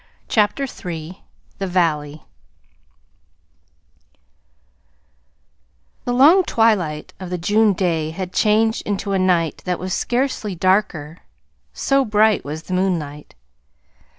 CHAPTER 0.27 0.63
III 0.65 1.21
THE 1.59 1.67
VALLEY 1.67 2.23
The 6.05 6.11
long 6.13 6.41
twilight 6.43 7.13
of 7.19 7.29
the 7.29 7.37
June 7.37 7.73
day 7.73 8.09
had 8.09 8.33
changed 8.33 8.81
into 8.87 9.11
a 9.13 9.19
night 9.19 9.61
that 9.65 9.77
was 9.77 9.93
scarcely 9.93 10.55
darker, 10.55 11.19
so 11.71 12.03
bright 12.03 12.43
was 12.43 12.63
the 12.63 12.73
moonlight. 12.73 13.35